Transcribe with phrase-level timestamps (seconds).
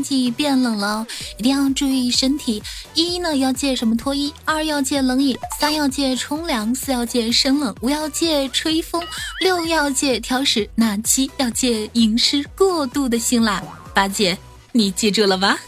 [0.00, 1.06] 天气变冷了，
[1.36, 2.62] 一定要注意身体。
[2.94, 9.02] 一呢要戒什么脱衣，二要戒冷饮，三要戒冲凉，四要戒生冷，五要戒吹风，
[9.40, 13.62] 六要戒挑食，那七要戒饮食过度的辛辣。
[13.92, 14.38] 八戒，
[14.72, 15.58] 你记住了吗？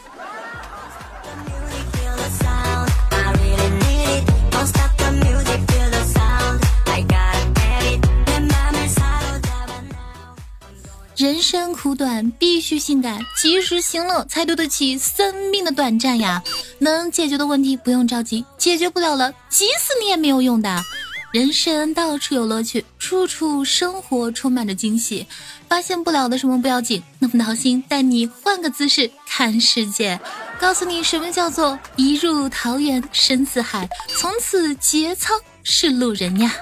[11.23, 16.43] 人生苦短，必须性感，及时行乐才对得起生命的短暂呀！
[16.79, 20.83] 能解决的问题不用着急，解决不了了，急死你也没有用的。
[21.31, 25.25] 人生到处有乐趣，处处生活充满着惊喜。
[25.69, 30.19] 发现不了的什么不要紧，那么闹心带你换个姿势看世界，
[30.59, 36.53] 告诉你什么叫做一入桃源深似海，从此节操是路人呀。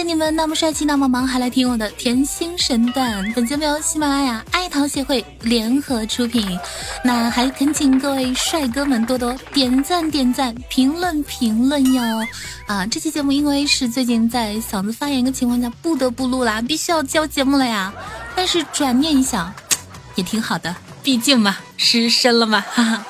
[0.00, 6.58] 谢你们那么帅气那么忙还来听我的甜心神段，本节目由喜马拉雅爱淘协会联合出品。
[7.04, 12.02] 那还恳请各位帅哥们多多点赞点赞、评论评论哟！
[12.66, 17.92] 啊，这期节目因为是最近在嗓子发炎的情况下不得不录啦，必须要交节目了呀。
[18.34, 19.52] 但是转念一想，
[20.16, 23.06] 也挺好的，毕竟嘛，失身了嘛，哈哈。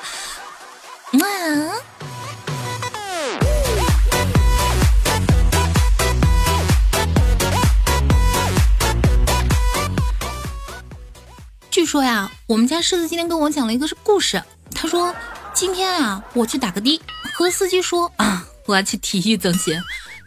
[11.91, 14.41] 说呀，我们家狮子今天跟我讲了一个是故事。
[14.73, 15.13] 他说，
[15.53, 17.01] 今天啊，我去打个的，
[17.33, 19.77] 和司机说啊，我要去体育中心。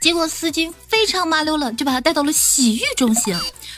[0.03, 3.35] 结果司机非常麻溜了，就把他带到了洗浴中心。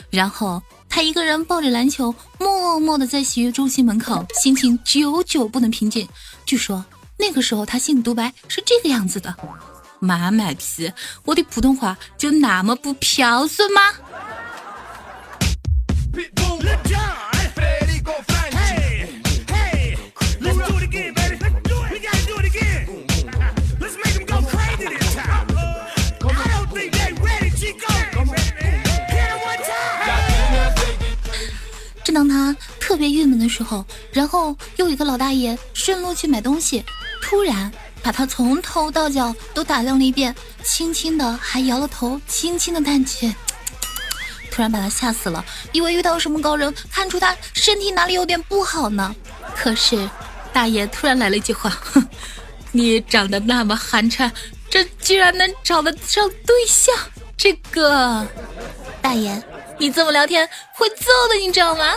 [0.09, 6.05] 然后他一个人抱着篮球，默默的在洗浴中心门口，心情久久不能平静。
[6.45, 6.83] 据说
[7.17, 9.33] 那个时候他心里独白是这个样子的：
[10.01, 10.91] 妈卖批，
[11.23, 13.81] 我的普通话就那么不标准吗？
[33.09, 36.83] 郁闷的时候，然后又一个老大爷顺路去买东西，
[37.21, 43.33] 突然把他从头到脚都打量了一遍，轻轻的还摇了头，轻轻的叹气，
[44.51, 49.15] 突然把他吓死了，以为遇到什么高人，看出他身体哪里有点不好呢。
[49.55, 50.09] 可是
[50.53, 52.07] 大爷突然来了一句话：“哼，
[52.71, 54.31] 你长得那么寒碜，
[54.69, 56.95] 这居然能找得上对象？
[57.35, 58.27] 这个
[59.01, 59.41] 大爷。”
[59.79, 61.93] 你这么聊天会揍的，你知道吗？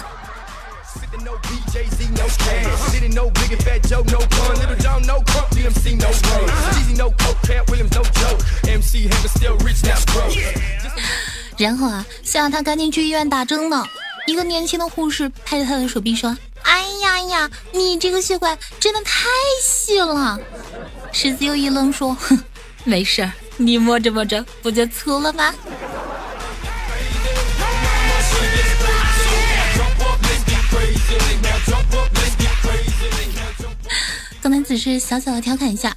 [11.56, 13.84] 然后啊，想让他赶紧去医院打针呢。
[14.26, 19.28] 一个年轻的护士拍着他的手臂说：“哎呀呀，你这个血管真的太
[19.62, 20.38] 细了。”
[21.12, 22.38] 狮子又一愣说：“哼，
[22.84, 25.54] 没事儿，你摸着摸着不就粗了吗？”
[34.70, 35.92] 只是小小的调侃一下。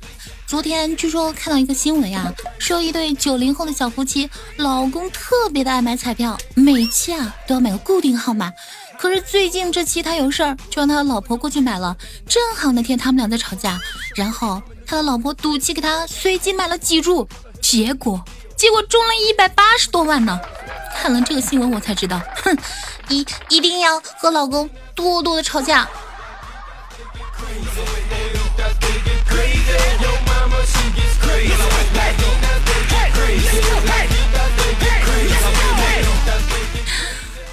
[0.48, 8.52] 昨天据说看到一个新闻呀，说一对九零后的小夫妻，老公特别的爱买彩票，每期啊都要买个固定号码。
[8.98, 11.96] 可是最近这期他有事儿，就让他的老婆过去买了。
[12.28, 13.80] 正好那天他们俩在吵架，
[14.16, 17.28] 然后他的老婆赌气给他随机买了几注，
[17.62, 18.20] 结果
[18.58, 20.40] 结果中了一百八十多万呢。
[20.96, 22.58] 看了这个新闻我才知道，哼，
[23.10, 25.88] 一一定要和老公多多的吵架。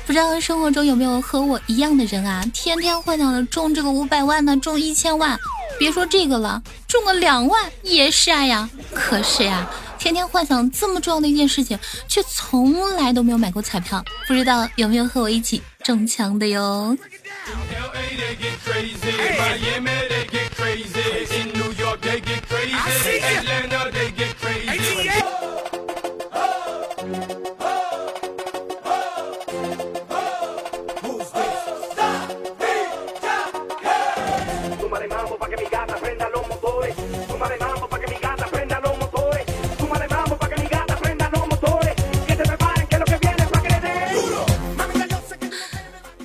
[0.07, 2.45] 不知道生活中有没有和我一样的人啊？
[2.53, 5.39] 天天幻想着中这个五百万呢，中一千万，
[5.79, 8.69] 别说这个了，中个两万也是啊呀。
[8.93, 11.79] 可是呀，天天幻想这么重要的一件事情，
[12.09, 14.05] 却从来都没有买过彩票。
[14.27, 16.97] 不知道有没有和我一起中枪的哟？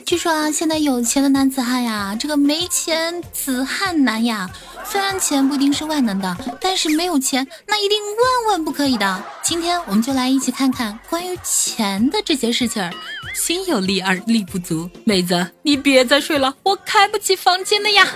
[0.05, 4.49] 据说啊，现在有钱的男子汉呀，这个没钱子汉难呀。
[4.83, 6.37] 虽然钱不一定是万能的，
[6.67, 9.23] 但是没有钱那一定万万不可以的。
[9.43, 12.91] 今天我们就来一起看看关于钱的这些事情儿。
[13.35, 18.07] 心有力而力不足，妹子你别再睡了，我开不起房间的呀。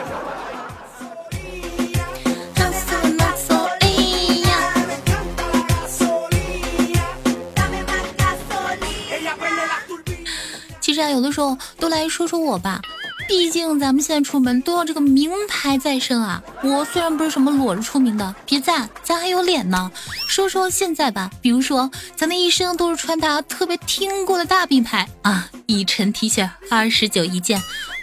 [10.82, 12.82] 其实啊，有的时候都来说说我吧。
[13.30, 16.42] 毕竟咱们现在出门都要这个名牌在身啊！
[16.64, 19.92] 我虽然不是什么裸着出名的，别赞，咱还有脸呢。
[20.28, 27.62] 说说现在吧，比如说咱的一生都是穿搭特别听过的大品牌啊，一衬 T 恤二十九一件，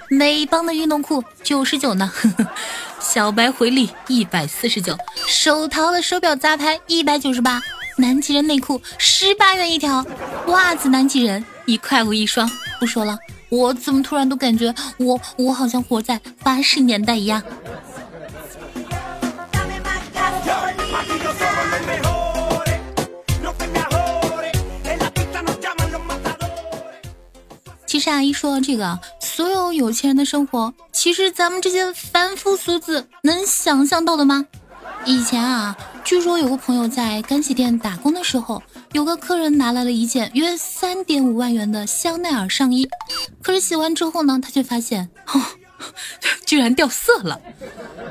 [0.08, 2.12] 美邦的运动裤九十九呢，
[3.02, 4.96] 小白回力一百四十九，
[5.26, 7.60] 手淘的手表杂牌一百九十八，
[7.98, 10.06] 南极人内裤十八元一条，
[10.46, 12.48] 袜子南极人一块五一双。
[12.78, 13.18] 不说了。
[13.48, 17.42] 我怎么突然都感觉我我好像活在八十年代一样。
[27.86, 34.44] 其实阿姨说这个，所有有钱人的生活，其实咱们这些凡夫俗子能想象到的吗？
[35.04, 38.62] 以前啊，据说有个朋友在干洗店打工的时候。
[38.92, 42.88] 有个客人拿来了一件约三点五万元的香奈儿上衣，
[43.42, 45.42] 可是洗完之后呢，他却发现，哦，
[46.46, 47.38] 居然掉色了。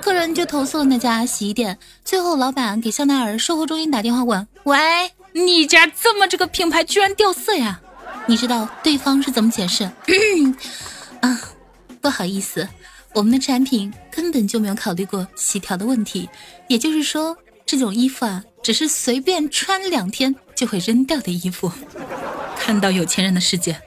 [0.01, 1.77] 客人就投诉了那家洗衣店。
[2.03, 4.77] 最后，老板给香奈儿售后中心打电话问：“喂，
[5.33, 7.81] 你家这么这个品牌居然掉色呀？”
[8.27, 9.89] 你知道对方是怎么解释？
[10.07, 10.55] 嗯
[11.21, 11.41] 啊，
[12.01, 12.67] 不好意思，
[13.13, 16.29] 我们的产品根本就没有考虑过洗条的问题。
[16.67, 17.35] 也就是说，
[17.65, 20.35] 这种衣服啊，只是随便穿两天。
[20.55, 21.71] 就会扔掉的衣服，
[22.57, 23.81] 看到有钱人的世界，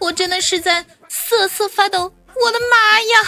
[0.00, 2.12] 我真的是在瑟瑟发抖。
[2.42, 3.22] 我的妈呀！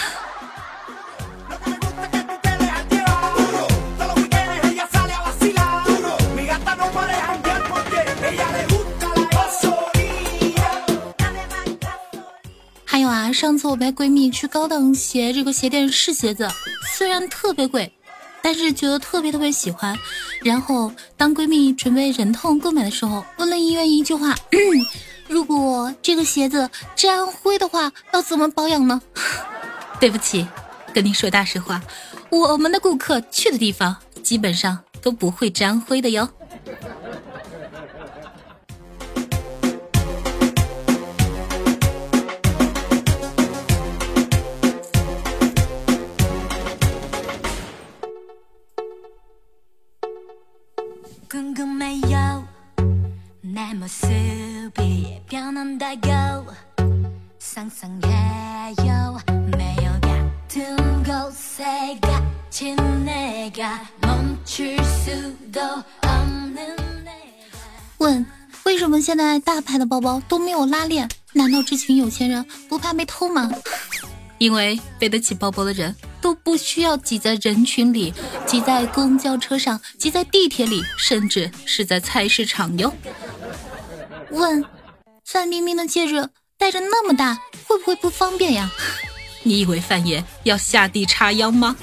[12.85, 16.49] 还有啊，上次我陪闺蜜去高档鞋这个鞋店试鞋子，
[16.95, 17.93] 虽然特别贵。
[18.43, 19.97] 但是觉得特别特别喜欢，
[20.43, 24.35] 然后当闺蜜准备忍痛购买的时候，问了医院一句话：
[25.29, 29.01] 如果这个鞋子沾灰的话，要怎么保养呢？
[30.01, 30.47] 对不起，
[30.93, 31.81] 跟你说大实话，
[32.31, 36.29] 我们的顾客去的地方基本上都不会沾灰的哟。
[67.99, 68.27] 问
[68.65, 71.09] 为什么现在大牌的包包都没有拉链？
[71.33, 73.51] 难道这群有钱人不怕被偷吗？
[74.39, 78.13] 因为背得起包包的人都不需要挤在人群里，
[78.45, 82.93] 挤在公交车上，挤在地铁里，甚至是在菜市场哟。
[84.31, 84.65] 问
[85.25, 88.71] 范冰冰的戒指戴着那么大，会不会不方便呀？
[89.45, 91.77] 你以为范爷要下地插秧吗？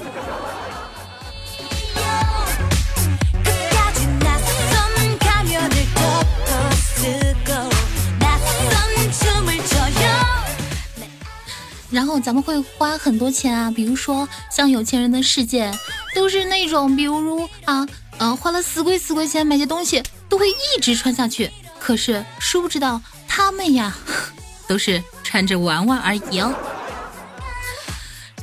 [11.90, 15.72] 然后咱们会花很多钱啊，比如说像有钱人的世界，
[16.14, 17.86] 都是那种，比如啊，
[18.18, 21.50] 嗯，花了死贵死贵钱买些东西，都会一直穿下去。
[21.78, 23.96] 可是殊不知道他们呀，
[24.68, 26.54] 都是穿着玩玩而已哦。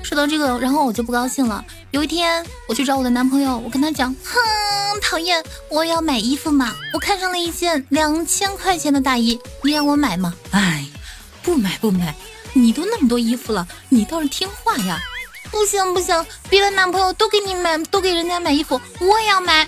[0.03, 1.63] 说到这个，然后我就不高兴了。
[1.91, 4.39] 有一天我去找我的男朋友，我跟他讲，哼，
[5.01, 10.33] 讨厌，我要买衣服嘛，我看上了一件两千块钱的大衣，你让我买吗？
[10.51, 10.85] 哎，
[11.43, 12.15] 不买不买。
[12.53, 14.99] 你都那么多衣服了，你倒是听话呀！
[15.49, 19.67] 不行不行，别的男朋友都给你买，都给人家买衣服，我也要买。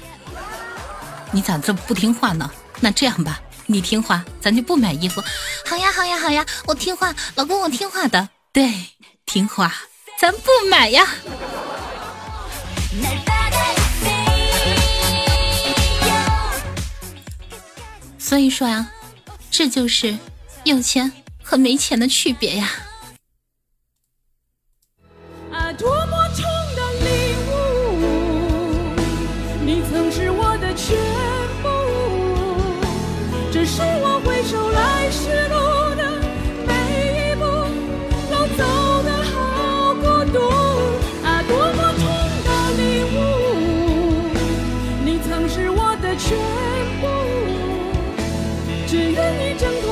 [1.32, 2.50] 你咋这么不听话呢？
[2.80, 5.24] 那这样吧，你听话，咱就不买衣服。
[5.66, 8.28] 好呀好呀好呀，我听话，老公我听话的。
[8.52, 8.74] 对，
[9.26, 9.74] 听话，
[10.20, 11.08] 咱不买呀。
[18.18, 18.88] 所以说呀，
[19.50, 20.18] 这就是
[20.64, 21.12] 有钱。
[21.50, 22.70] 和没钱的区别呀。
[25.52, 26.44] 啊，多么痛
[26.76, 27.10] 的礼
[27.50, 27.52] 物。
[29.66, 30.96] 你曾是我的全
[31.64, 31.68] 部。
[33.52, 35.56] 只是我回首来时路
[35.96, 36.22] 的
[36.68, 36.72] 每
[37.32, 37.42] 一步，
[38.30, 38.62] 都走
[39.02, 40.02] 的好孤
[40.32, 40.38] 独。
[41.26, 42.06] 啊，多么痛
[42.46, 42.80] 的礼
[43.10, 43.18] 物。
[45.04, 46.38] 你曾是我的全
[47.02, 47.04] 部。
[48.86, 49.89] 只愿你挣脱。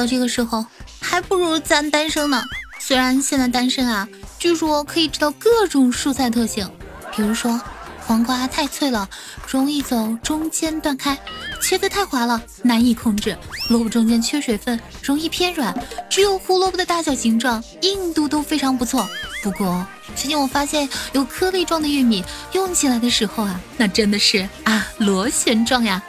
[0.00, 0.66] 了这个时候，
[1.00, 2.42] 还不如咱单身呢。
[2.78, 6.68] 虽然现在单身啊，据说可以知道各种蔬菜特性，
[7.14, 7.60] 比如说。
[8.06, 9.08] 黄瓜太脆了，
[9.46, 11.14] 容易走中间断开；
[11.62, 13.36] 茄子太滑了，难以控制；
[13.68, 15.72] 萝卜中间缺水分，容易偏软；
[16.08, 19.08] 只有胡萝卜的大小形状，硬度都非常不错。
[19.44, 26.02] 不过最近我发现有颗粒状的玉米，用起来的时候啊，那真的是啊螺旋状呀。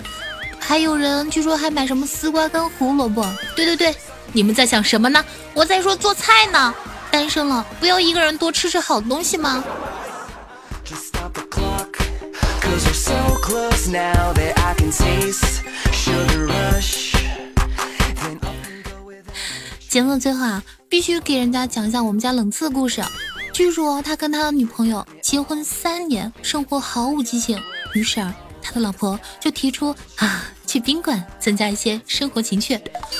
[0.61, 3.25] 还有人据说还买什么丝瓜跟胡萝卜。
[3.55, 3.93] 对对对，
[4.31, 5.21] 你们在想什么呢？
[5.53, 6.73] 我在说做菜呢。
[7.11, 9.61] 单身了，不要一个人多吃吃好东西吗？
[19.89, 23.03] 节目最后啊，必须给人家讲一下我们家冷刺的故事。
[23.51, 27.61] 据说他跟他的女朋友结婚三年，生活毫无激情，
[27.93, 32.79] 于是啊，他的老婆就提出啊，去宾馆增加一些生活情趣。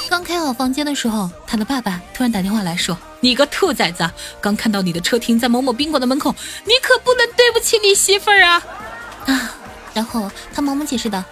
[0.09, 6.33] 刚开好房间的时候，他的爸爸突然打电话来说：“你个兔崽子，刚看到你的车停在某某宾馆的门口，
[6.65, 8.63] 你可不能对不起你媳妇儿啊！”
[9.27, 9.55] 啊。
[9.93, 11.23] 然后他忙忙解释道：“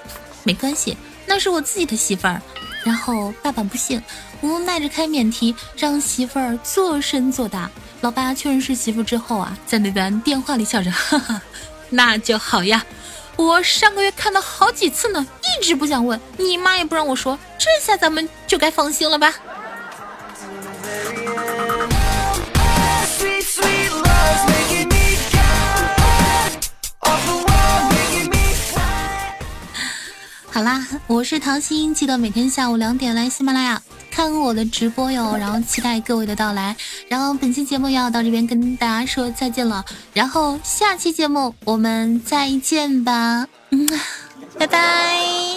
[0.44, 2.42] 没关系，那是我自己的媳妇儿。”
[2.84, 4.02] 然后爸爸不信，
[4.42, 7.70] 无奈着开免提，让媳妇儿作声作答。
[8.02, 11.42] 老爸确认是媳妇之后啊，在那边电话里笑着：“哈哈，
[11.90, 12.86] 那就好呀，
[13.40, 19.34] 我上个月看了好几次呢，一直不想问，你妈也不让我说，这下咱们就该放心了吧。”
[30.52, 33.82] 好啦，我是唐心，记得每天下午两点来喜马拉雅
[34.20, 36.76] 看我的直播哟，然后期待各位的到来，
[37.08, 43.98] 然后本期节目要到这边跟大家说再见了，然后下期节目我们再见吧， 嗯，
[44.58, 44.68] 拜。
[44.68, 45.50] 拜。